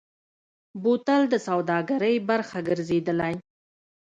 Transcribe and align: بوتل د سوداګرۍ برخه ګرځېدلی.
بوتل 0.81 1.21
د 1.29 1.35
سوداګرۍ 1.47 2.15
برخه 2.29 2.57
ګرځېدلی. 2.67 3.33